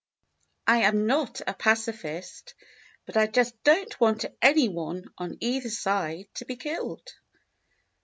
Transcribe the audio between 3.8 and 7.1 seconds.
want any one on either side to be killed."